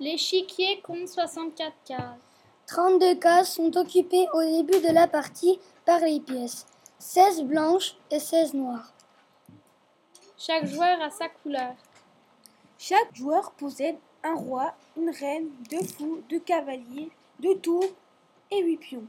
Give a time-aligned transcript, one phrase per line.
[0.00, 2.18] L'échiquier compte 64 cases.
[2.68, 6.66] 32 cases sont occupées au début de la partie par les pièces,
[7.00, 8.92] 16 blanches et 16 noires.
[10.36, 11.74] Chaque joueur a sa couleur.
[12.78, 17.10] Chaque joueur possède un roi, une reine, deux fous, deux cavaliers,
[17.40, 17.90] deux tours
[18.52, 19.06] et huit pions.